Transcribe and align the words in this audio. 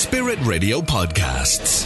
Spirit 0.00 0.38
Radio 0.46 0.80
Podcasts. 0.80 1.84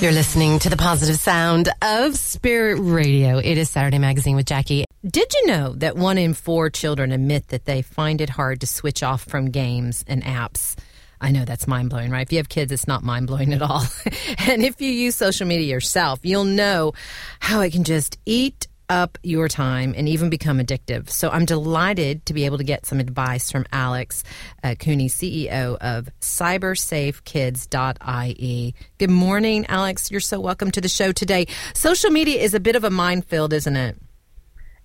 You're 0.00 0.12
listening 0.12 0.60
to 0.60 0.70
the 0.70 0.76
positive 0.76 1.16
sound 1.16 1.68
of 1.82 2.14
Spirit 2.14 2.78
Radio. 2.80 3.38
It 3.38 3.58
is 3.58 3.68
Saturday 3.68 3.98
Magazine 3.98 4.36
with 4.36 4.46
Jacki. 4.46 4.84
Did 5.04 5.34
you 5.34 5.46
know 5.48 5.74
that 5.78 5.96
one 5.96 6.18
in 6.18 6.34
four 6.34 6.70
children 6.70 7.10
admit 7.10 7.48
that 7.48 7.64
they 7.64 7.82
find 7.82 8.20
it 8.20 8.30
hard 8.30 8.60
to 8.60 8.68
switch 8.68 9.02
off 9.02 9.24
from 9.24 9.50
games 9.50 10.04
and 10.06 10.22
apps? 10.22 10.76
I 11.20 11.32
know 11.32 11.44
that's 11.44 11.66
mind 11.66 11.90
blowing, 11.90 12.12
right? 12.12 12.22
If 12.22 12.30
you 12.30 12.38
have 12.38 12.48
kids, 12.48 12.70
it's 12.70 12.86
not 12.86 13.02
mind 13.02 13.26
blowing 13.26 13.52
at 13.54 13.60
all. 13.60 13.82
and 14.46 14.62
if 14.62 14.80
you 14.80 14.92
use 14.92 15.16
social 15.16 15.48
media 15.48 15.66
yourself, 15.66 16.20
you'll 16.22 16.44
know 16.44 16.92
how 17.40 17.60
it 17.60 17.72
can 17.72 17.82
just 17.82 18.18
eat 18.24 18.68
up 18.90 19.16
your 19.22 19.48
time 19.48 19.94
and 19.96 20.06
even 20.08 20.28
become 20.28 20.58
addictive. 20.58 21.08
So 21.08 21.30
I'm 21.30 21.46
delighted 21.46 22.26
to 22.26 22.34
be 22.34 22.44
able 22.44 22.58
to 22.58 22.64
get 22.64 22.84
some 22.84 23.00
advice 23.00 23.50
from 23.50 23.64
Alex 23.72 24.22
uh, 24.62 24.74
Cooney, 24.74 25.08
CEO 25.08 25.78
of 25.80 26.10
cybersafekids.ie. 26.20 28.74
Good 28.98 29.10
morning, 29.10 29.64
Alex. 29.66 30.10
You're 30.10 30.20
so 30.20 30.40
welcome 30.40 30.70
to 30.72 30.80
the 30.80 30.88
show 30.88 31.12
today. 31.12 31.46
Social 31.72 32.10
media 32.10 32.42
is 32.42 32.52
a 32.52 32.60
bit 32.60 32.76
of 32.76 32.84
a 32.84 32.90
minefield, 32.90 33.52
isn't 33.52 33.76
it? 33.76 33.96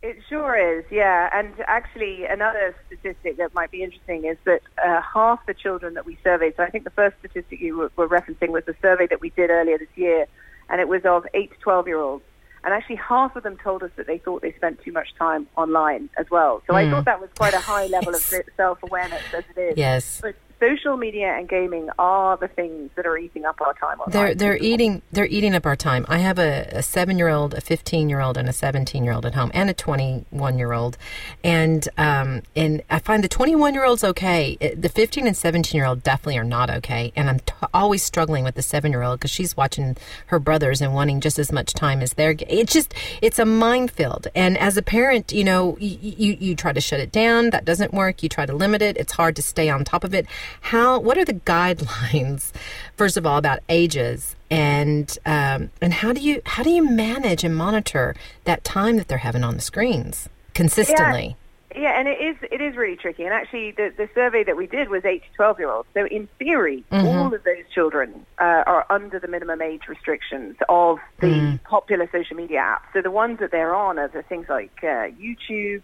It 0.04 0.18
sure 0.30 0.56
is, 0.56 0.84
yeah. 0.92 1.32
And 1.34 1.52
actually, 1.66 2.26
another 2.26 2.76
statistic 2.86 3.38
that 3.38 3.56
might 3.56 3.72
be 3.72 3.82
interesting 3.82 4.26
is 4.26 4.38
that 4.44 4.62
uh, 4.78 5.02
half 5.02 5.44
the 5.48 5.56
children 5.56 5.96
that 5.96 6.06
we 6.06 6.20
surveyed, 6.24 6.56
so 6.58 6.64
I 6.64 6.70
think 6.70 6.84
the 6.84 6.92
first 6.92 7.18
statistic 7.18 7.60
you 7.60 7.76
were, 7.76 7.92
were 7.96 8.08
referencing 8.08 8.50
was 8.50 8.64
the 8.66 8.76
survey 8.84 9.08
that 9.08 9.20
we 9.20 9.32
did 9.32 9.50
earlier 9.50 9.80
this 9.80 9.88
year, 9.96 10.28
and 10.70 10.80
it 10.80 10.88
was 10.88 11.02
of 11.06 11.26
8 11.34 11.52
to 11.52 11.58
12 11.58 11.88
year 11.88 11.98
olds. 11.98 12.24
And 12.66 12.74
actually, 12.74 12.96
half 12.96 13.36
of 13.36 13.44
them 13.44 13.58
told 13.58 13.84
us 13.84 13.92
that 13.96 14.08
they 14.08 14.18
thought 14.18 14.42
they 14.42 14.52
spent 14.54 14.82
too 14.82 14.92
much 14.92 15.14
time 15.20 15.48
online 15.56 16.10
as 16.18 16.26
well. 16.32 16.64
So 16.66 16.74
mm. 16.74 16.78
I 16.78 16.90
thought 16.90 17.06
that 17.06 17.22
was 17.22 17.30
quite 17.38 17.54
a 17.54 17.60
high 17.60 17.86
level 17.86 18.16
of 18.16 18.22
self-awareness 18.58 19.22
as 19.36 19.44
it 19.56 19.60
is. 19.60 19.78
Yes. 19.78 20.20
But 20.20 20.36
social 20.60 20.98
media 20.98 21.36
and 21.38 21.48
gaming 21.48 21.90
are 22.00 22.38
the 22.38 22.48
things 22.48 22.90
that 22.96 23.06
are 23.06 23.18
eating 23.18 23.46
up 23.46 23.60
our 23.62 23.74
time 23.74 24.00
online. 24.00 24.12
They're 24.12 24.36
they're 24.36 24.58
eating 24.58 25.02
they're 25.12 25.28
eating 25.28 25.56
up 25.56 25.66
our 25.66 25.76
time. 25.76 26.06
I 26.08 26.20
have 26.20 26.40
a, 26.40 26.70
a 26.72 26.84
seven 26.84 27.18
year 27.18 27.30
old, 27.30 27.54
a 27.54 27.62
fifteen 27.62 28.10
year 28.10 28.22
old, 28.22 28.38
and 28.38 28.48
a 28.48 28.54
seventeen 28.54 29.04
year 29.04 29.14
old 29.14 29.26
at 29.26 29.36
home, 29.36 29.52
and 29.54 29.70
a 29.70 29.74
twenty 29.74 30.26
one 30.30 30.58
year 30.58 30.74
old, 30.74 30.98
and 31.44 31.88
um 31.98 32.42
and 32.56 32.82
I 32.90 33.00
find 33.00 33.24
the 33.24 33.28
twenty 33.28 33.56
one 33.56 33.74
year 33.74 33.86
olds 33.86 34.04
okay. 34.04 34.56
The 34.76 34.90
fifteen 34.90 35.28
and 35.28 35.36
seventeen 35.36 35.80
year 35.80 35.88
old 35.88 36.04
definitely 36.04 36.38
are 36.38 36.44
not 36.44 36.70
okay, 36.70 37.12
and 37.16 37.30
I'm 37.30 37.40
t- 37.40 37.54
always 37.74 38.04
struggling 38.04 38.44
with 38.44 38.56
the 38.56 38.62
seven 38.62 38.92
year 38.92 39.04
old 39.04 39.20
because 39.20 39.32
she's 39.32 39.58
watching 39.58 39.98
her 40.28 40.40
brothers 40.40 40.82
and 40.82 40.94
wanting 40.94 41.22
just 41.22 41.40
as 41.40 41.52
much 41.52 41.74
time 41.74 42.02
as 42.02 42.14
their. 42.14 42.36
It's 42.48 42.74
just 42.74 42.94
it's 43.22 43.40
a 43.40 43.46
minefield, 43.46 44.28
and 44.36 44.58
as 44.58 44.78
a 44.78 44.82
parent, 44.82 45.34
you 45.34 45.44
know, 45.44 45.78
you 45.80 46.38
you 46.40 46.56
try 46.56 46.74
to 46.74 46.82
shut 46.82 47.00
it 47.00 47.12
down. 47.12 47.50
That 47.50 47.66
doesn't 47.66 47.94
work. 47.94 48.24
You 48.24 48.30
try 48.30 48.46
to 48.46 48.54
limit 48.54 48.82
it. 48.82 48.98
It's 48.98 49.14
hard 49.14 49.36
to 49.36 49.42
stay 49.42 49.70
on 49.70 49.84
top 49.84 50.04
of 50.04 50.14
it 50.14 50.26
how 50.62 51.00
what 51.00 51.18
are 51.18 51.26
the 51.26 51.34
guidelines 51.34 52.52
first 52.96 53.18
of 53.18 53.26
all 53.26 53.38
about 53.38 53.60
ages? 53.70 54.36
And 54.50 55.18
um, 55.26 55.72
and 55.82 55.94
how 55.94 56.14
do 56.14 56.22
you 56.22 56.42
how 56.46 56.64
do 56.64 56.70
you 56.70 56.88
manage 56.88 57.44
and 57.44 57.56
monitor 57.56 58.16
that 58.44 58.64
time 58.64 58.98
that 58.98 59.08
they're 59.08 59.18
having 59.20 59.44
on 59.44 59.56
the 59.56 59.62
screens 59.62 60.30
consistently? 60.54 61.36
Yeah, 61.74 61.82
yeah 61.82 62.00
and 62.00 62.08
it 62.08 62.22
is 62.22 62.38
it 62.52 62.62
is 62.62 62.76
really 62.76 62.96
tricky. 62.96 63.24
And 63.24 63.34
actually 63.34 63.72
the, 63.72 63.92
the 63.98 64.08
survey 64.14 64.44
that 64.44 64.56
we 64.56 64.68
did 64.68 64.90
was 64.90 65.04
8 65.04 65.22
to 65.22 65.28
12 65.36 65.60
year 65.60 65.72
olds 65.72 65.88
so 65.94 66.06
in 66.06 66.28
theory 66.38 66.84
mm-hmm. 66.92 67.06
all 67.06 67.34
of 67.34 67.44
those 67.44 67.64
children 67.74 68.26
uh, 68.40 68.64
are 68.66 68.86
under 68.90 69.20
the 69.20 69.28
minimum 69.28 69.62
age 69.62 69.82
restrictions 69.88 70.56
of 70.70 71.00
the 71.20 71.28
mm. 71.28 71.64
popular 71.64 72.08
social 72.12 72.38
media 72.38 72.60
apps. 72.60 72.94
So 72.94 73.02
the 73.02 73.12
ones 73.12 73.40
that 73.40 73.52
they're 73.52 73.76
on 73.76 73.98
are 73.98 74.08
the 74.08 74.22
things 74.24 74.46
like 74.48 74.78
uh, 74.84 75.10
youtube 75.20 75.82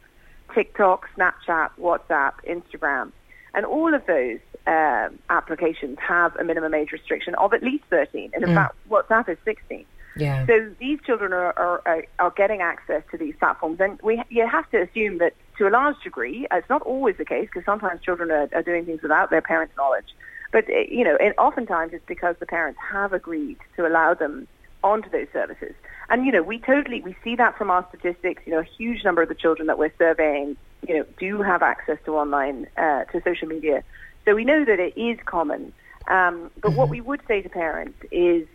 tiktok 0.54 1.08
snapchat 1.18 1.72
whatsapp 1.80 2.34
instagram 2.48 3.12
and 3.54 3.66
all 3.66 3.94
of 3.94 4.06
those 4.06 4.40
uh, 4.68 5.10
applications 5.30 5.98
have 6.00 6.36
a 6.38 6.44
minimum 6.44 6.74
age 6.74 6.92
restriction 6.92 7.36
of 7.36 7.54
at 7.54 7.64
least 7.64 7.84
13. 7.90 8.32
And 8.34 8.44
in 8.44 8.50
mm. 8.50 8.56
fact, 8.56 8.76
WhatsApp 8.90 9.30
is 9.30 9.38
16. 9.46 9.86
Yeah. 10.16 10.46
So 10.46 10.72
these 10.80 11.00
children 11.06 11.34
are, 11.34 11.54
are, 11.58 12.06
are 12.20 12.32
getting 12.32 12.62
access 12.62 13.04
to 13.12 13.18
these 13.18 13.36
platforms. 13.40 13.80
And 13.80 14.00
we, 14.02 14.22
you 14.30 14.48
have 14.48 14.70
to 14.72 14.82
assume 14.82 15.20
that 15.20 15.34
to 15.58 15.68
a 15.68 15.70
large 15.70 16.02
degree, 16.04 16.48
it's 16.52 16.70
not 16.70 16.82
always 16.82 17.18
the 17.18 17.26
case 17.26 17.48
because 17.52 17.66
sometimes 17.66 18.02
children 18.02 18.32
are, 18.32 18.50
are 18.54 18.64
doing 18.64 18.86
things 18.86 19.02
without 19.02 19.30
their 19.30 19.42
parents' 19.42 19.74
knowledge. 19.78 20.08
But, 20.52 20.70
uh, 20.70 20.80
you 20.90 21.04
know, 21.04 21.16
it, 21.16 21.34
oftentimes 21.38 21.94
it's 21.94 22.06
because 22.06 22.36
the 22.40 22.46
parents 22.46 22.80
have 22.92 23.14
agreed 23.14 23.58
to 23.78 23.88
allow 23.88 24.14
them 24.14 24.48
onto 24.84 25.10
those 25.10 25.28
services. 25.32 25.74
And, 26.10 26.26
you 26.26 26.32
know, 26.32 26.42
we 26.42 26.60
totally, 26.60 27.02
we 27.02 27.16
see 27.24 27.36
that 27.38 27.58
from 27.58 27.72
our 27.72 27.88
statistics. 27.90 28.44
You 28.46 28.54
know, 28.54 28.60
a 28.60 28.64
huge 28.78 29.04
number 29.06 29.22
of 29.22 29.30
the 29.30 29.36
children 29.36 29.68
that 29.68 29.78
we're 29.78 29.94
surveying, 29.98 30.58
you 30.88 30.98
know, 30.98 31.06
do 31.18 31.42
have 31.42 31.62
access 31.62 31.98
to 32.06 32.18
online, 32.18 32.68
uh, 32.78 33.06
to 33.06 33.22
social 33.24 33.48
media. 33.48 33.84
So 34.26 34.36
we 34.36 34.46
know 34.46 34.66
that 34.66 34.80
it 34.80 34.98
is 34.98 35.20
common. 35.26 35.74
Um, 36.08 36.52
but 36.60 36.70
mm-hmm. 36.70 36.78
what 36.78 36.90
we 36.90 37.02
would 37.02 37.22
say 37.28 37.42
to 37.42 37.50
parents 37.50 37.98
is 38.12 38.48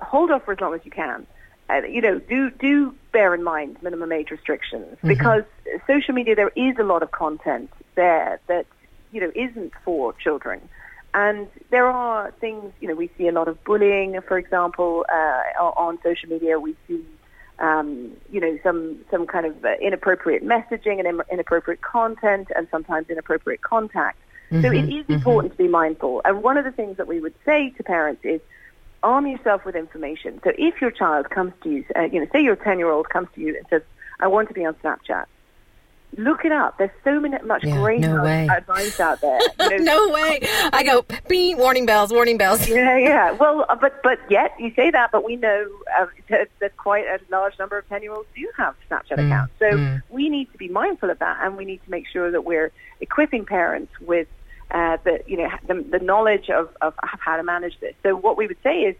hold 0.00 0.30
off 0.30 0.44
for 0.44 0.52
as 0.52 0.60
long 0.60 0.74
as 0.74 0.80
you 0.84 0.90
can. 0.90 1.26
Uh, 1.68 1.82
you 1.86 2.00
know, 2.00 2.18
do 2.18 2.50
do 2.50 2.94
bear 3.12 3.34
in 3.34 3.44
mind 3.44 3.76
minimum 3.80 4.10
age 4.12 4.30
restrictions 4.30 4.96
mm-hmm. 4.96 5.08
because 5.08 5.44
social 5.86 6.14
media 6.14 6.34
there 6.34 6.50
is 6.56 6.76
a 6.78 6.82
lot 6.82 7.02
of 7.02 7.12
content 7.12 7.70
there 7.94 8.40
that 8.48 8.66
you 9.12 9.20
know 9.20 9.30
isn't 9.34 9.72
for 9.84 10.12
children. 10.14 10.60
And 11.12 11.48
there 11.70 11.86
are 11.86 12.30
things, 12.40 12.72
you 12.80 12.86
know, 12.86 12.94
we 12.94 13.10
see 13.18 13.26
a 13.26 13.32
lot 13.32 13.48
of 13.48 13.62
bullying, 13.64 14.20
for 14.28 14.38
example, 14.38 15.04
uh, 15.12 15.60
on 15.60 15.98
social 16.04 16.28
media. 16.28 16.60
We 16.60 16.76
see, 16.86 17.04
um, 17.60 18.12
you 18.30 18.40
know, 18.40 18.58
some 18.62 18.98
some 19.10 19.26
kind 19.26 19.46
of 19.46 19.64
uh, 19.64 19.74
inappropriate 19.80 20.44
messaging 20.44 21.04
and 21.04 21.22
inappropriate 21.30 21.82
content, 21.82 22.48
and 22.56 22.66
sometimes 22.70 23.08
inappropriate 23.08 23.62
contact. 23.62 24.18
Mm-hmm, 24.50 24.62
so 24.62 24.72
it 24.72 24.84
is 24.84 25.04
mm-hmm. 25.04 25.12
important 25.12 25.52
to 25.52 25.58
be 25.58 25.68
mindful. 25.68 26.22
And 26.24 26.42
one 26.42 26.56
of 26.56 26.64
the 26.64 26.72
things 26.72 26.96
that 26.96 27.06
we 27.06 27.20
would 27.20 27.34
say 27.44 27.70
to 27.70 27.82
parents 27.84 28.22
is 28.24 28.40
arm 29.02 29.26
yourself 29.26 29.64
with 29.64 29.76
information. 29.76 30.40
So 30.42 30.52
if 30.58 30.80
your 30.80 30.90
child 30.90 31.30
comes 31.30 31.52
to 31.62 31.70
you, 31.70 31.84
uh, 31.96 32.02
you 32.02 32.20
know, 32.20 32.26
say 32.32 32.42
your 32.42 32.56
10-year-old 32.56 33.08
comes 33.08 33.28
to 33.34 33.40
you 33.40 33.56
and 33.56 33.66
says, 33.70 33.82
I 34.18 34.26
want 34.26 34.48
to 34.48 34.54
be 34.54 34.64
on 34.64 34.74
Snapchat. 34.74 35.26
Look 36.16 36.44
it 36.44 36.52
up. 36.52 36.76
There's 36.78 36.90
so 37.04 37.20
many, 37.20 37.40
much 37.44 37.64
yeah, 37.64 37.76
great 37.76 38.00
no 38.00 38.24
advice 38.24 38.98
out 38.98 39.20
there. 39.20 39.38
You 39.60 39.78
know, 39.78 40.06
no 40.06 40.12
way. 40.12 40.40
I 40.72 40.82
go, 40.82 41.04
beep, 41.28 41.56
warning 41.56 41.86
bells, 41.86 42.12
warning 42.12 42.36
bells. 42.36 42.68
Yeah, 42.68 42.96
yeah. 42.98 43.30
Well, 43.32 43.64
uh, 43.68 43.76
but 43.76 44.02
but 44.02 44.18
yet 44.28 44.52
you 44.58 44.72
say 44.74 44.90
that, 44.90 45.12
but 45.12 45.24
we 45.24 45.36
know 45.36 45.68
uh, 45.98 46.06
that, 46.28 46.48
that 46.60 46.76
quite 46.76 47.04
a 47.04 47.20
large 47.30 47.56
number 47.58 47.78
of 47.78 47.88
10-year-olds 47.88 48.28
do 48.34 48.50
have 48.56 48.74
Snapchat 48.90 49.18
mm, 49.18 49.26
accounts. 49.26 49.52
So 49.60 49.70
mm. 49.70 50.02
we 50.08 50.28
need 50.28 50.50
to 50.52 50.58
be 50.58 50.68
mindful 50.68 51.10
of 51.10 51.20
that, 51.20 51.38
and 51.42 51.56
we 51.56 51.64
need 51.64 51.82
to 51.84 51.90
make 51.90 52.06
sure 52.08 52.32
that 52.32 52.44
we're 52.44 52.72
equipping 53.00 53.44
parents 53.46 53.92
with 54.00 54.26
uh, 54.70 54.96
the 55.04 55.20
you 55.26 55.36
know 55.36 55.48
the, 55.66 55.84
the 55.90 56.04
knowledge 56.04 56.50
of, 56.50 56.70
of 56.80 56.94
how 57.02 57.36
to 57.36 57.42
manage 57.42 57.78
this. 57.80 57.94
So 58.02 58.16
what 58.16 58.36
we 58.36 58.46
would 58.46 58.62
say 58.62 58.80
is 58.80 58.96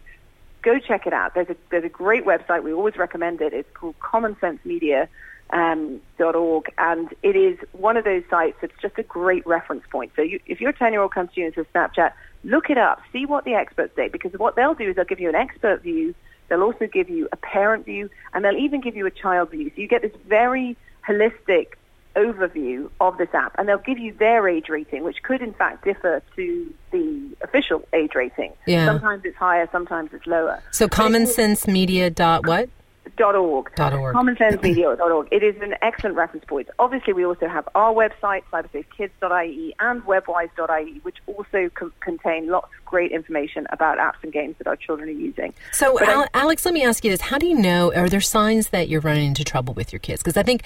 go 0.61 0.79
check 0.79 1.07
it 1.07 1.13
out. 1.13 1.33
There's 1.33 1.49
a 1.49 1.55
there's 1.69 1.83
a 1.83 1.89
great 1.89 2.25
website 2.25 2.63
we 2.63 2.73
always 2.73 2.97
recommend 2.97 3.41
it. 3.41 3.53
It's 3.53 3.69
called 3.73 3.95
commonsensemedia.org, 3.99 5.09
um, 5.51 6.01
.org, 6.19 6.65
and 6.77 7.09
it 7.23 7.35
is 7.35 7.57
one 7.73 7.97
of 7.97 8.03
those 8.03 8.23
sites 8.29 8.57
that's 8.61 8.73
just 8.81 8.97
a 8.97 9.03
great 9.03 9.45
reference 9.45 9.83
point. 9.91 10.11
So 10.15 10.21
you, 10.21 10.39
if 10.45 10.61
your 10.61 10.71
10 10.71 10.91
year 10.93 11.01
old 11.01 11.13
comes 11.13 11.31
to 11.33 11.41
you 11.41 11.47
and 11.47 11.55
says 11.55 11.65
Snapchat, 11.73 12.13
look 12.43 12.69
it 12.69 12.77
up, 12.77 13.01
see 13.11 13.25
what 13.25 13.45
the 13.45 13.53
experts 13.53 13.95
say, 13.95 14.07
because 14.07 14.31
what 14.33 14.55
they'll 14.55 14.73
do 14.73 14.89
is 14.89 14.95
they'll 14.95 15.05
give 15.05 15.19
you 15.19 15.29
an 15.29 15.35
expert 15.35 15.81
view. 15.81 16.15
They'll 16.47 16.63
also 16.63 16.85
give 16.85 17.09
you 17.09 17.29
a 17.31 17.37
parent 17.37 17.85
view, 17.85 18.09
and 18.33 18.43
they'll 18.43 18.57
even 18.57 18.81
give 18.81 18.95
you 18.95 19.05
a 19.05 19.11
child 19.11 19.51
view. 19.51 19.69
So 19.73 19.81
you 19.81 19.87
get 19.87 20.01
this 20.01 20.11
very 20.27 20.75
holistic 21.07 21.75
overview 22.15 22.89
of 22.99 23.17
this 23.17 23.29
app, 23.33 23.55
and 23.57 23.67
they'll 23.67 23.77
give 23.77 23.97
you 23.97 24.13
their 24.13 24.47
age 24.47 24.69
rating, 24.69 25.03
which 25.03 25.23
could 25.23 25.41
in 25.41 25.53
fact 25.53 25.83
differ 25.85 26.21
to 26.35 26.73
the 26.91 27.35
official 27.41 27.87
age 27.93 28.15
rating. 28.15 28.53
Yeah. 28.65 28.85
Sometimes 28.85 29.23
it's 29.25 29.37
higher, 29.37 29.67
sometimes 29.71 30.11
it's 30.13 30.27
lower. 30.27 30.61
So 30.71 30.87
commonsensemedia 30.87 32.13
dot 32.13 32.45
what? 32.45 32.49
Dot 32.49 32.49
org. 32.49 32.49
Dot 32.49 32.59
org. 32.59 32.69
CommonSenseMedia.org. 33.17 35.27
It 35.31 35.43
is 35.43 35.55
an 35.61 35.75
excellent 35.81 36.15
reference 36.15 36.45
point. 36.45 36.69
Obviously, 36.79 37.13
we 37.13 37.25
also 37.25 37.47
have 37.47 37.67
our 37.75 37.93
website, 37.93 38.43
cybersafekids.ie, 38.51 39.75
and 39.79 40.01
webwise.ie, 40.03 40.99
which 41.03 41.17
also 41.27 41.69
com- 41.73 41.93
contain 42.01 42.49
lots 42.49 42.69
of 42.77 42.85
great 42.85 43.11
information 43.11 43.67
about 43.71 43.97
apps 43.97 44.23
and 44.23 44.33
games 44.33 44.55
that 44.57 44.67
our 44.67 44.75
children 44.75 45.09
are 45.09 45.13
using. 45.13 45.53
So, 45.71 45.99
Al- 46.01 46.27
Alex, 46.33 46.65
let 46.65 46.73
me 46.73 46.83
ask 46.83 47.03
you 47.03 47.11
this: 47.11 47.21
How 47.21 47.37
do 47.37 47.47
you 47.47 47.55
know? 47.55 47.93
Are 47.93 48.09
there 48.09 48.21
signs 48.21 48.69
that 48.69 48.89
you're 48.89 49.01
running 49.01 49.27
into 49.27 49.43
trouble 49.43 49.73
with 49.73 49.93
your 49.93 49.99
kids? 49.99 50.21
Because 50.21 50.37
I 50.37 50.43
think 50.43 50.63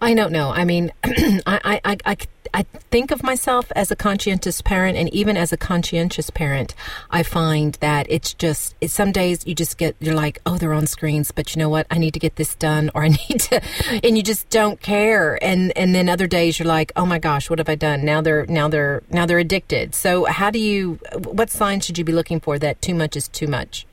I 0.00 0.14
don't 0.14 0.32
know. 0.32 0.50
I 0.50 0.64
mean, 0.64 0.92
I, 1.04 1.80
I, 1.84 1.96
I, 2.04 2.16
I 2.56 2.62
think 2.90 3.10
of 3.10 3.22
myself 3.22 3.70
as 3.76 3.90
a 3.90 3.96
conscientious 3.96 4.62
parent, 4.62 4.96
and 4.96 5.12
even 5.12 5.36
as 5.36 5.52
a 5.52 5.58
conscientious 5.58 6.30
parent, 6.30 6.74
I 7.10 7.22
find 7.22 7.74
that 7.80 8.06
it's 8.08 8.32
just 8.32 8.74
some 8.86 9.12
days 9.12 9.46
you 9.46 9.54
just 9.54 9.76
get 9.76 9.94
you're 10.00 10.14
like, 10.14 10.38
oh, 10.46 10.56
they're 10.56 10.72
on 10.72 10.86
screens, 10.86 11.32
but 11.32 11.54
you 11.54 11.58
know 11.58 11.68
what? 11.68 11.86
I 11.90 11.98
need 11.98 12.14
to 12.14 12.18
get 12.18 12.36
this 12.36 12.54
done, 12.54 12.90
or 12.94 13.04
I 13.04 13.08
need 13.28 13.40
to, 13.40 13.60
and 14.02 14.16
you 14.16 14.22
just 14.22 14.48
don't 14.48 14.80
care. 14.80 15.38
And 15.44 15.76
and 15.76 15.94
then 15.94 16.08
other 16.08 16.26
days 16.26 16.58
you're 16.58 16.66
like, 16.66 16.92
oh 16.96 17.04
my 17.04 17.18
gosh, 17.18 17.50
what 17.50 17.58
have 17.58 17.68
I 17.68 17.74
done? 17.74 18.06
Now 18.06 18.22
they're 18.22 18.46
now 18.46 18.68
they're 18.68 19.02
now 19.10 19.26
they're 19.26 19.38
addicted. 19.38 19.94
So 19.94 20.24
how 20.24 20.50
do 20.50 20.58
you? 20.58 20.98
What 21.12 21.50
signs 21.50 21.84
should 21.84 21.98
you 21.98 22.04
be 22.04 22.12
looking 22.12 22.40
for 22.40 22.58
that 22.58 22.80
too 22.80 22.94
much 22.94 23.16
is 23.16 23.28
too 23.28 23.48
much? 23.48 23.86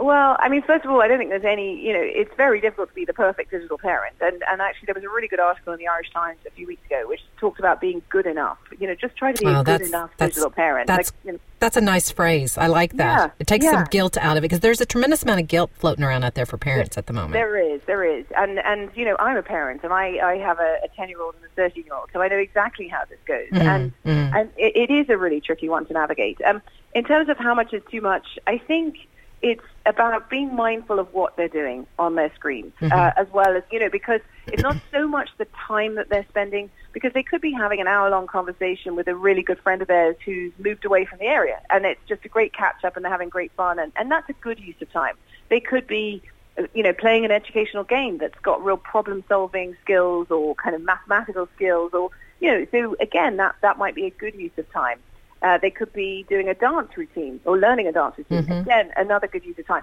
Well, 0.00 0.36
I 0.38 0.48
mean, 0.48 0.62
first 0.62 0.84
of 0.84 0.90
all, 0.90 1.00
I 1.02 1.08
don't 1.08 1.18
think 1.18 1.30
there's 1.30 1.44
any, 1.44 1.80
you 1.84 1.92
know, 1.92 2.00
it's 2.02 2.32
very 2.36 2.60
difficult 2.60 2.88
to 2.90 2.94
be 2.94 3.04
the 3.04 3.12
perfect 3.12 3.50
digital 3.50 3.78
parent. 3.78 4.14
And, 4.20 4.42
and 4.50 4.60
actually, 4.60 4.86
there 4.86 4.94
was 4.94 5.04
a 5.04 5.08
really 5.08 5.28
good 5.28 5.40
article 5.40 5.72
in 5.72 5.78
the 5.78 5.88
Irish 5.88 6.10
Times 6.12 6.38
a 6.46 6.50
few 6.50 6.66
weeks 6.66 6.84
ago 6.86 7.04
which 7.08 7.20
talked 7.38 7.58
about 7.58 7.80
being 7.80 8.02
good 8.08 8.26
enough. 8.26 8.58
You 8.78 8.86
know, 8.86 8.94
just 8.94 9.16
try 9.16 9.32
to 9.32 9.38
be 9.40 9.46
Wow, 9.46 9.60
a 9.60 9.64
good 9.64 9.80
enough 9.82 10.10
digital 10.16 10.50
parent. 10.50 10.86
that's- 10.86 11.12
like, 11.12 11.24
you 11.26 11.32
know, 11.32 11.38
That's 11.60 11.76
a 11.76 11.80
nice 11.80 12.10
phrase. 12.10 12.56
I 12.56 12.68
like 12.68 12.92
that. 12.94 13.18
Yeah, 13.18 13.30
it 13.40 13.46
takes 13.48 13.64
yeah. 13.64 13.72
some 13.72 13.84
guilt 13.90 14.16
out 14.16 14.36
of 14.36 14.42
it 14.42 14.42
because 14.42 14.60
there's 14.60 14.80
a 14.80 14.86
tremendous 14.86 15.24
amount 15.24 15.40
of 15.40 15.48
guilt 15.48 15.70
floating 15.74 16.04
around 16.04 16.22
out 16.24 16.34
there 16.34 16.46
for 16.46 16.56
parents 16.56 16.96
at 16.96 17.06
the 17.06 17.12
moment. 17.12 17.32
There 17.32 17.56
is, 17.56 17.80
there 17.86 18.04
is, 18.04 18.24
and 18.36 18.60
and 18.60 18.90
you 18.94 19.04
know 19.04 19.16
I'm 19.18 19.36
a 19.36 19.42
parent, 19.42 19.80
and 19.82 19.92
I 19.92 20.18
I 20.24 20.36
have 20.36 20.60
a 20.60 20.78
ten 20.94 21.08
year 21.08 21.20
old 21.20 21.34
and 21.34 21.44
a 21.44 21.48
thirteen 21.56 21.84
year 21.84 21.94
old, 21.94 22.10
so 22.12 22.22
I 22.22 22.28
know 22.28 22.36
exactly 22.36 22.86
how 22.86 23.02
this 23.08 23.18
goes, 23.26 23.48
Mhm, 23.52 23.60
and 23.66 23.92
mhm. 24.06 24.40
and 24.40 24.50
it, 24.56 24.76
it 24.76 24.90
is 24.92 25.08
a 25.08 25.16
really 25.18 25.40
tricky 25.40 25.68
one 25.68 25.84
to 25.86 25.92
navigate. 25.92 26.40
Um, 26.46 26.62
in 26.94 27.02
terms 27.04 27.28
of 27.28 27.38
how 27.38 27.54
much 27.54 27.72
is 27.74 27.82
too 27.90 28.00
much, 28.00 28.38
I 28.46 28.58
think 28.58 28.96
it's 29.40 29.64
about 29.86 30.28
being 30.28 30.54
mindful 30.54 30.98
of 30.98 31.12
what 31.14 31.36
they're 31.36 31.48
doing 31.48 31.86
on 31.98 32.14
their 32.16 32.32
screens, 32.34 32.72
uh, 32.82 33.12
as 33.16 33.26
well 33.32 33.56
as 33.56 33.62
you 33.70 33.78
know 33.78 33.88
because 33.90 34.20
it's 34.48 34.62
not 34.62 34.76
so 34.92 35.06
much 35.06 35.30
the 35.38 35.46
time 35.66 35.94
that 35.94 36.08
they're 36.08 36.26
spending 36.28 36.70
because 36.92 37.12
they 37.12 37.22
could 37.22 37.40
be 37.40 37.52
having 37.52 37.80
an 37.80 37.86
hour 37.86 38.10
long 38.10 38.26
conversation 38.26 38.96
with 38.96 39.06
a 39.08 39.14
really 39.14 39.42
good 39.42 39.58
friend 39.60 39.80
of 39.80 39.88
theirs 39.88 40.16
who's 40.24 40.52
moved 40.58 40.84
away 40.84 41.04
from 41.04 41.18
the 41.18 41.26
area, 41.26 41.60
and 41.70 41.84
it's 41.84 42.00
just 42.08 42.24
a 42.24 42.28
great 42.28 42.52
catch 42.52 42.84
up, 42.84 42.96
and 42.96 43.04
they're 43.04 43.12
having 43.12 43.28
great 43.28 43.52
fun, 43.52 43.78
and, 43.78 43.92
and 43.96 44.10
that's 44.10 44.28
a 44.28 44.34
good 44.34 44.58
use 44.58 44.76
of 44.80 44.90
time. 44.92 45.14
They 45.48 45.60
could 45.60 45.86
be 45.86 46.22
uh, 46.58 46.66
you 46.74 46.82
know, 46.82 46.92
playing 46.92 47.24
an 47.24 47.30
educational 47.30 47.84
game 47.84 48.18
that's 48.18 48.38
got 48.40 48.64
real 48.64 48.76
problem-solving 48.76 49.76
skills 49.82 50.30
or 50.30 50.54
kind 50.56 50.74
of 50.74 50.82
mathematical 50.82 51.48
skills, 51.54 51.92
or 51.94 52.10
you 52.40 52.50
know, 52.50 52.66
so 52.70 52.96
again, 53.00 53.36
that 53.36 53.54
that 53.62 53.78
might 53.78 53.94
be 53.94 54.06
a 54.06 54.10
good 54.10 54.34
use 54.34 54.52
of 54.56 54.70
time. 54.72 54.98
Uh, 55.42 55.56
they 55.58 55.70
could 55.70 55.92
be 55.92 56.24
doing 56.28 56.48
a 56.48 56.54
dance 56.54 56.88
routine 56.96 57.40
or 57.44 57.56
learning 57.58 57.86
a 57.86 57.92
dance 57.92 58.16
routine. 58.18 58.50
Again, 58.50 58.90
another 58.96 59.28
good 59.28 59.44
use 59.44 59.58
of 59.58 59.66
time. 59.66 59.82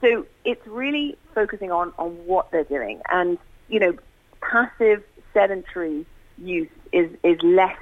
So 0.00 0.26
it's 0.44 0.66
really 0.66 1.16
focusing 1.34 1.70
on 1.70 1.92
on 1.98 2.10
what 2.26 2.50
they're 2.50 2.64
doing, 2.64 3.00
and 3.10 3.38
you 3.68 3.78
know, 3.80 3.94
passive 4.40 5.04
sedentary 5.34 6.06
use 6.38 6.68
is 6.92 7.10
is 7.22 7.38
less 7.42 7.76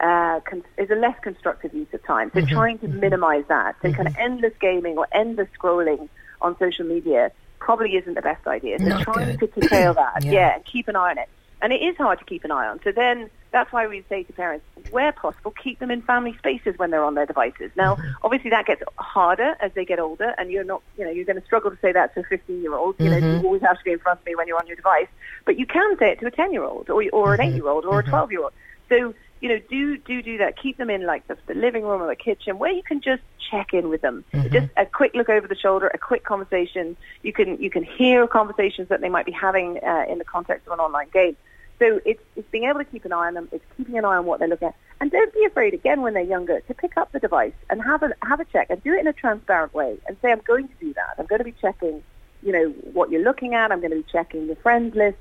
uh, 0.00 0.40
con- 0.40 0.62
is 0.78 0.90
a 0.90 0.94
less 0.94 1.18
constructive 1.22 1.74
use 1.74 1.88
of 1.92 2.02
time. 2.04 2.30
So 2.34 2.44
trying 2.46 2.78
to 2.78 2.88
minimize 2.88 3.44
that. 3.48 3.76
So 3.82 3.92
kind 3.92 4.08
of 4.08 4.16
endless 4.18 4.52
gaming 4.60 4.96
or 4.98 5.06
endless 5.12 5.48
scrolling 5.58 6.08
on 6.40 6.56
social 6.58 6.84
media 6.86 7.30
probably 7.58 7.96
isn't 7.96 8.14
the 8.14 8.22
best 8.22 8.46
idea. 8.46 8.78
So 8.78 8.84
Not 8.86 9.02
trying 9.02 9.36
good. 9.36 9.52
to 9.54 9.60
curtail 9.60 9.94
that, 9.94 10.22
Yeah. 10.24 10.32
yeah. 10.32 10.54
and 10.56 10.64
keep 10.64 10.88
an 10.88 10.96
eye 10.96 11.10
on 11.10 11.18
it. 11.18 11.28
And 11.62 11.72
it 11.72 11.80
is 11.82 11.96
hard 11.96 12.18
to 12.18 12.24
keep 12.24 12.44
an 12.44 12.50
eye 12.50 12.66
on. 12.68 12.80
So 12.84 12.92
then 12.92 13.30
that's 13.54 13.72
why 13.72 13.86
we 13.86 14.04
say 14.08 14.24
to 14.24 14.32
parents, 14.32 14.66
where 14.90 15.12
possible, 15.12 15.52
keep 15.52 15.78
them 15.78 15.88
in 15.88 16.02
family 16.02 16.36
spaces 16.38 16.76
when 16.76 16.90
they're 16.90 17.04
on 17.04 17.14
their 17.14 17.24
devices. 17.24 17.70
Now, 17.76 17.96
obviously 18.24 18.50
that 18.50 18.66
gets 18.66 18.82
harder 18.98 19.54
as 19.60 19.70
they 19.74 19.84
get 19.84 20.00
older, 20.00 20.34
and 20.36 20.50
you're 20.50 20.64
not, 20.64 20.82
you 20.98 21.04
know, 21.04 21.10
you're 21.12 21.24
going 21.24 21.38
to 21.40 21.46
struggle 21.46 21.70
to 21.70 21.78
say 21.80 21.92
that 21.92 22.12
to 22.14 22.20
a 22.20 22.24
15 22.24 22.62
year 22.62 22.74
old. 22.74 22.96
You 22.98 23.10
know, 23.10 23.16
mm-hmm. 23.16 23.40
you 23.40 23.46
always 23.46 23.62
have 23.62 23.78
to 23.78 23.84
be 23.84 23.92
in 23.92 24.00
front 24.00 24.18
of 24.18 24.26
me 24.26 24.34
when 24.34 24.48
you're 24.48 24.58
on 24.58 24.66
your 24.66 24.74
device. 24.74 25.06
But 25.44 25.56
you 25.56 25.66
can 25.66 25.96
say 25.98 26.10
it 26.10 26.18
to 26.20 26.26
a 26.26 26.32
10 26.32 26.52
year 26.52 26.64
old, 26.64 26.90
or 26.90 27.04
or 27.12 27.34
an 27.34 27.40
mm-hmm. 27.40 27.50
8 27.50 27.54
year 27.54 27.68
old, 27.68 27.84
or 27.84 28.00
a 28.00 28.02
mm-hmm. 28.02 28.10
12 28.10 28.32
year 28.32 28.42
old. 28.42 28.52
So 28.88 29.14
you 29.40 29.48
know, 29.48 29.60
do 29.70 29.98
do 29.98 30.20
do 30.20 30.38
that. 30.38 30.58
Keep 30.60 30.78
them 30.78 30.90
in 30.90 31.06
like 31.06 31.24
the, 31.28 31.36
the 31.46 31.54
living 31.54 31.84
room 31.84 32.02
or 32.02 32.08
the 32.08 32.16
kitchen 32.16 32.58
where 32.58 32.72
you 32.72 32.82
can 32.82 33.00
just 33.00 33.22
check 33.50 33.72
in 33.72 33.88
with 33.88 34.00
them. 34.00 34.24
Just 34.50 34.68
a 34.76 34.86
quick 34.86 35.14
look 35.14 35.28
over 35.28 35.46
the 35.46 35.54
shoulder, 35.54 35.86
a 35.94 35.98
quick 35.98 36.24
conversation. 36.24 36.96
You 37.22 37.32
can 37.32 37.62
you 37.62 37.70
can 37.70 37.84
hear 37.84 38.26
conversations 38.26 38.88
that 38.88 39.00
they 39.00 39.10
might 39.10 39.26
be 39.26 39.32
having 39.32 39.78
uh, 39.84 40.06
in 40.08 40.18
the 40.18 40.24
context 40.24 40.66
of 40.66 40.72
an 40.72 40.80
online 40.80 41.08
game. 41.12 41.36
So 41.78 42.00
it's 42.04 42.22
it's 42.36 42.48
being 42.50 42.64
able 42.64 42.78
to 42.78 42.84
keep 42.84 43.04
an 43.04 43.12
eye 43.12 43.26
on 43.26 43.34
them. 43.34 43.48
It's 43.52 43.64
keeping 43.76 43.98
an 43.98 44.04
eye 44.04 44.16
on 44.16 44.26
what 44.26 44.38
they're 44.38 44.48
looking 44.48 44.68
at, 44.68 44.76
and 45.00 45.10
don't 45.10 45.32
be 45.32 45.44
afraid 45.44 45.74
again 45.74 46.02
when 46.02 46.14
they're 46.14 46.22
younger 46.22 46.60
to 46.60 46.74
pick 46.74 46.96
up 46.96 47.12
the 47.12 47.18
device 47.18 47.52
and 47.70 47.82
have 47.82 48.02
a 48.02 48.12
have 48.22 48.40
a 48.40 48.44
check 48.44 48.68
and 48.70 48.82
do 48.82 48.92
it 48.92 49.00
in 49.00 49.06
a 49.06 49.12
transparent 49.12 49.74
way 49.74 49.98
and 50.06 50.16
say 50.22 50.30
I'm 50.30 50.42
going 50.46 50.68
to 50.68 50.74
do 50.80 50.94
that. 50.94 51.14
I'm 51.18 51.26
going 51.26 51.40
to 51.40 51.44
be 51.44 51.54
checking, 51.60 52.02
you 52.42 52.52
know, 52.52 52.68
what 52.92 53.10
you're 53.10 53.24
looking 53.24 53.54
at. 53.54 53.72
I'm 53.72 53.80
going 53.80 53.90
to 53.90 53.96
be 53.96 54.06
checking 54.10 54.46
your 54.46 54.56
friends 54.56 54.94
list 54.94 55.18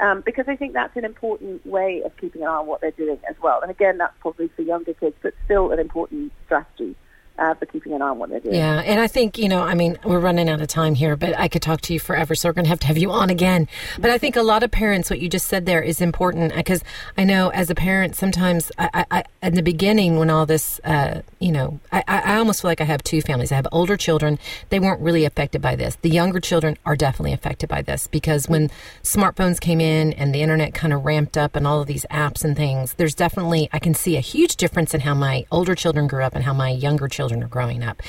um, 0.00 0.22
because 0.22 0.46
I 0.48 0.56
think 0.56 0.72
that's 0.72 0.96
an 0.96 1.04
important 1.04 1.64
way 1.66 2.02
of 2.02 2.16
keeping 2.16 2.42
an 2.42 2.48
eye 2.48 2.56
on 2.56 2.66
what 2.66 2.80
they're 2.80 2.90
doing 2.90 3.18
as 3.28 3.36
well. 3.42 3.60
And 3.60 3.70
again, 3.70 3.98
that's 3.98 4.14
probably 4.20 4.48
for 4.48 4.62
younger 4.62 4.94
kids, 4.94 5.16
but 5.22 5.34
still 5.44 5.72
an 5.72 5.78
important 5.78 6.32
strategy 6.46 6.96
uh, 7.38 7.54
for 7.54 7.66
keeping 7.66 7.92
an 7.92 8.02
eye 8.02 8.08
on 8.08 8.18
what 8.18 8.30
they're 8.30 8.40
doing. 8.40 8.54
Yeah, 8.54 8.80
and 8.80 9.00
I 9.00 9.06
think, 9.06 9.38
you 9.38 9.48
know, 9.48 9.62
I 9.62 9.74
mean, 9.74 9.98
we're 10.04 10.20
running 10.20 10.48
out 10.48 10.60
of 10.60 10.68
time 10.68 10.94
here, 10.94 11.16
but 11.16 11.38
I 11.38 11.48
could 11.48 11.62
talk 11.62 11.80
to 11.82 11.92
you 11.92 12.00
forever, 12.00 12.34
so 12.34 12.48
we're 12.48 12.52
going 12.52 12.64
to 12.64 12.70
have 12.70 12.80
to 12.80 12.86
have 12.86 12.98
you 12.98 13.10
on 13.10 13.30
again. 13.30 13.68
But 13.98 14.10
I 14.10 14.18
think 14.18 14.36
a 14.36 14.42
lot 14.42 14.62
of 14.62 14.70
parents, 14.70 15.10
what 15.10 15.20
you 15.20 15.28
just 15.28 15.48
said 15.48 15.66
there 15.66 15.82
is 15.82 16.00
important 16.00 16.54
because 16.54 16.84
I 17.16 17.24
know 17.24 17.48
as 17.50 17.70
a 17.70 17.74
parent, 17.74 18.16
sometimes 18.16 18.70
I, 18.78 18.90
I, 18.94 19.06
I 19.10 19.24
in 19.46 19.54
the 19.54 19.62
beginning 19.62 20.18
when 20.18 20.30
all 20.30 20.46
this, 20.46 20.80
uh, 20.84 21.22
you 21.40 21.52
know, 21.52 21.80
I 21.90 22.04
I 22.06 22.36
almost 22.36 22.62
feel 22.62 22.70
like 22.70 22.80
I 22.80 22.84
have 22.84 23.02
two 23.02 23.22
families. 23.22 23.50
I 23.50 23.56
have 23.56 23.66
older 23.72 23.96
children, 23.96 24.38
they 24.68 24.78
weren't 24.78 25.00
really 25.00 25.24
affected 25.24 25.62
by 25.62 25.74
this. 25.74 25.96
The 26.02 26.10
younger 26.10 26.40
children 26.40 26.76
are 26.84 26.96
definitely 26.96 27.32
affected 27.32 27.68
by 27.68 27.82
this 27.82 28.06
because 28.06 28.48
when 28.48 28.70
smartphones 29.02 29.58
came 29.58 29.80
in 29.80 30.12
and 30.12 30.34
the 30.34 30.42
internet 30.42 30.74
kind 30.74 30.92
of 30.92 31.04
ramped 31.04 31.38
up 31.38 31.56
and 31.56 31.66
all 31.66 31.80
of 31.80 31.86
these 31.86 32.04
apps 32.10 32.44
and 32.44 32.56
things, 32.56 32.94
there's 32.94 33.14
definitely, 33.14 33.68
I 33.72 33.78
can 33.78 33.94
see 33.94 34.16
a 34.16 34.20
huge 34.20 34.56
difference 34.56 34.94
in 34.94 35.00
how 35.00 35.14
my 35.14 35.46
older 35.50 35.74
children 35.74 36.06
grew 36.06 36.22
up 36.22 36.34
and 36.34 36.44
how 36.44 36.52
my 36.52 36.70
younger 36.70 37.08
children 37.08 37.21
are 37.30 37.36
growing 37.46 37.84
up. 37.84 38.02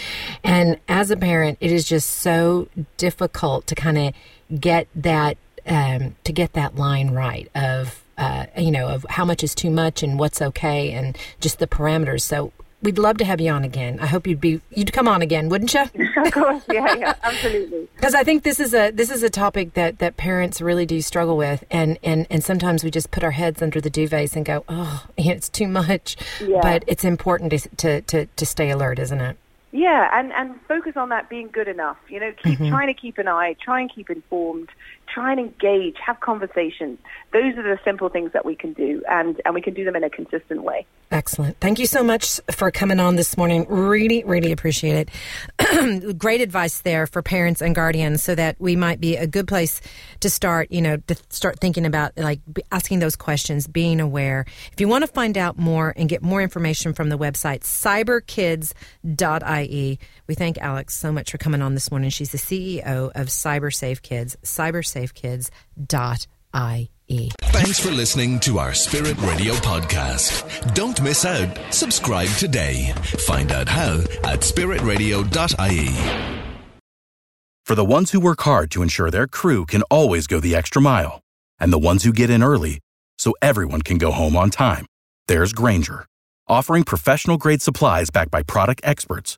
And 0.44 0.80
as 0.88 1.12
a 1.12 1.18
parent, 1.18 1.58
it 1.60 1.72
is 1.72 1.86
just 1.86 2.10
so 2.10 2.70
difficult 2.98 3.68
to 3.68 3.76
kind 3.76 3.98
of 3.98 4.60
get 4.60 4.88
that, 4.96 5.38
um, 5.68 6.16
to 6.24 6.32
get 6.32 6.54
that 6.54 6.76
line 6.76 7.12
right 7.12 7.50
of, 7.54 8.02
uh, 8.18 8.46
you 8.58 8.72
know, 8.72 8.88
of 8.88 9.06
how 9.10 9.26
much 9.26 9.44
is 9.44 9.54
too 9.54 9.70
much 9.70 10.02
and 10.02 10.18
what's 10.18 10.42
okay 10.42 10.92
and 10.92 11.18
just 11.42 11.60
the 11.60 11.68
parameters. 11.68 12.22
So 12.22 12.54
we'd 12.84 13.00
love 13.00 13.18
to 13.18 13.26
have 13.26 13.42
you 13.42 13.52
on 13.52 13.64
again. 13.64 14.00
I 14.00 14.06
hope 14.06 14.28
you'd 14.28 14.42
be, 14.42 14.62
you'd 14.72 14.94
come 14.94 15.08
on 15.08 15.22
again, 15.22 15.50
wouldn't 15.50 15.74
you? 15.74 15.82
of 16.18 16.32
course, 16.32 16.64
yeah, 16.72 16.96
yeah, 16.96 17.14
absolutely. 17.24 17.88
Because 17.96 18.16
I 18.16 18.26
think 18.26 18.44
this 18.44 18.60
is 18.60 18.74
a 18.74 18.92
this 18.92 19.10
is 19.10 19.24
a 19.24 19.30
topic 19.30 19.76
that, 19.76 20.00
that 20.00 20.18
parents 20.18 20.60
really 20.60 20.86
do 20.86 21.02
struggle 21.02 21.38
with, 21.38 21.64
and, 21.72 21.98
and, 22.04 22.28
and 22.30 22.44
sometimes 22.44 22.84
we 22.84 22.92
just 22.92 23.12
put 23.12 23.24
our 23.24 23.32
heads 23.32 23.62
under 23.62 23.80
the 23.80 23.90
duvets 23.90 24.36
and 24.36 24.46
go, 24.46 24.66
oh, 24.68 25.06
it's 25.18 25.48
too 25.48 25.68
much. 25.68 26.18
Yeah. 26.42 26.60
But 26.62 26.84
it's 26.88 27.06
important 27.06 27.52
to, 27.52 27.60
to, 27.78 28.02
to, 28.02 28.26
to 28.26 28.46
stay 28.46 28.70
alert, 28.70 29.00
isn't 29.00 29.22
it? 29.22 29.38
Yeah, 29.74 30.08
and, 30.14 30.32
and 30.34 30.62
focus 30.68 30.94
on 30.96 31.10
that 31.10 31.30
being 31.30 31.50
good 31.52 31.68
enough. 31.68 31.98
You 32.08 32.20
know, 32.20 32.32
keep 32.44 32.60
mm-hmm. 32.60 32.70
trying 32.70 32.88
to 32.88 32.94
keep 32.94 33.18
an 33.18 33.28
eye, 33.28 33.56
try 33.60 33.82
and 33.82 33.92
keep 33.92 34.12
informed, 34.12 34.70
try 35.12 35.32
and 35.32 35.40
engage, 35.40 35.96
have 36.06 36.20
conversations. 36.20 37.00
Those 37.32 37.58
are 37.58 37.64
the 37.64 37.80
simple 37.84 38.10
things 38.10 38.34
that 38.34 38.46
we 38.46 38.56
can 38.56 38.74
do, 38.74 39.02
and, 39.10 39.42
and 39.44 39.56
we 39.56 39.62
can 39.62 39.74
do 39.74 39.84
them 39.84 39.96
in 39.96 40.04
a 40.04 40.12
consistent 40.12 40.62
way. 40.62 40.86
Excellent. 41.10 41.60
Thank 41.60 41.80
you 41.80 41.88
so 41.88 42.04
much 42.04 42.40
for 42.52 42.70
coming 42.70 43.00
on 43.00 43.16
this 43.16 43.36
morning. 43.36 43.66
Really, 43.68 44.24
really 44.24 44.52
appreciate 44.52 45.10
it. 45.60 46.18
Great 46.20 46.42
advice 46.42 46.82
there 46.82 47.08
for 47.08 47.24
parents 47.24 47.62
and 47.62 47.74
guardians 47.74 48.22
so 48.22 48.36
that 48.36 48.56
we 48.60 48.76
might 48.76 49.00
be 49.00 49.16
a 49.16 49.28
good 49.28 49.48
place 49.48 49.82
to 50.20 50.30
start, 50.30 50.72
you 50.72 50.82
know, 50.82 50.98
to 50.98 51.16
start 51.30 51.60
thinking 51.60 51.86
about 51.86 52.18
like 52.18 52.40
asking 52.72 53.00
those 53.00 53.16
questions, 53.16 53.68
being 53.68 54.00
aware. 54.00 54.46
If 54.72 54.80
you 54.80 54.88
want 54.88 55.04
to 55.04 55.08
find 55.08 55.38
out 55.38 55.58
more 55.58 55.94
and 55.96 56.10
get 56.10 56.24
more 56.24 56.42
information 56.42 56.94
from 56.94 57.10
the 57.10 57.18
website, 57.18 57.62
cyberkids.ie. 57.62 59.63
We 60.28 60.36
thank 60.36 60.58
Alex 60.58 60.96
so 60.96 61.12
much 61.12 61.32
for 61.32 61.38
coming 61.38 61.62
on 61.62 61.74
this 61.74 61.92
morning. 61.92 62.10
She's 62.10 62.32
the 62.32 62.38
CEO 62.38 63.12
of 63.16 63.28
CyberSafe 63.28 64.02
Kids, 64.02 64.38
cybersafekids.ie. 64.44 67.32
Thanks 67.42 67.80
for 67.80 67.92
listening 67.92 68.40
to 68.42 68.60
our 68.60 68.74
Spirit 68.74 69.20
Radio 69.22 69.54
podcast. 69.56 70.74
Don't 70.74 71.02
miss 71.02 71.26
out. 71.26 71.74
Subscribe 71.74 72.30
today. 72.30 72.94
Find 73.28 73.52
out 73.52 73.68
how 73.68 73.96
at 74.24 74.40
spiritradio.ie. 74.40 76.40
For 77.66 77.76
the 77.76 77.86
ones 77.86 78.12
who 78.12 78.20
work 78.20 78.42
hard 78.42 78.72
to 78.72 78.82
ensure 78.82 79.10
their 79.10 79.28
crew 79.28 79.66
can 79.66 79.84
always 79.84 80.28
go 80.28 80.40
the 80.40 80.56
extra 80.56 80.82
mile, 80.82 81.22
and 81.60 81.72
the 81.72 81.80
ones 81.80 82.04
who 82.04 82.14
get 82.14 82.30
in 82.30 82.44
early 82.44 82.80
so 83.18 83.34
everyone 83.42 83.82
can 83.82 83.98
go 83.98 84.12
home 84.12 84.36
on 84.36 84.50
time, 84.50 84.86
there's 85.28 85.54
Grainger, 85.54 86.06
offering 86.48 86.84
professional 86.84 87.38
grade 87.38 87.62
supplies 87.62 88.10
backed 88.10 88.32
by 88.32 88.44
product 88.44 88.82
experts 88.84 89.38